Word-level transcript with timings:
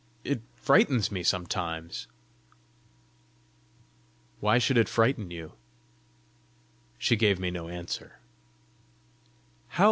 It 0.23 0.41
frightens 0.55 1.11
me 1.11 1.21
sometimes." 1.21 2.07
"Why 4.39 4.57
should 4.57 4.79
it 4.79 4.89
frighten 4.89 5.29
you?" 5.29 5.53
She 6.97 7.15
gave 7.15 7.39
me 7.39 7.51
no 7.51 7.67
answer. 7.69 8.17